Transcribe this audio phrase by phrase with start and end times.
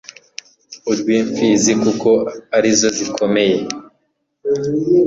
[0.91, 2.09] urw'imfizi kuko
[2.57, 3.57] arizo zikomeye